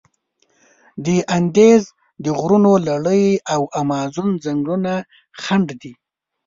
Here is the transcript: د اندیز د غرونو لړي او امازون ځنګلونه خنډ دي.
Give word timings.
د 1.05 1.07
اندیز 1.37 1.83
د 2.23 2.25
غرونو 2.39 2.71
لړي 2.89 3.25
او 3.53 3.61
امازون 3.81 4.29
ځنګلونه 4.43 4.93
خنډ 5.41 5.67
دي. 5.81 5.93